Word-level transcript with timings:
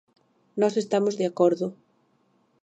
Nós 0.61 0.75
estamos 0.83 1.13
de 1.19 1.25
acordo. 1.31 1.67